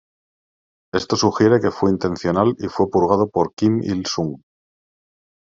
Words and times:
Esto 0.95 1.15
sugiere 1.15 1.59
que 1.61 1.69
fue 1.69 1.91
intencional 1.91 2.55
y 2.57 2.69
fue 2.69 2.89
purgado 2.89 3.29
por 3.29 3.53
Kim 3.53 3.83
Il-sung. 3.83 4.41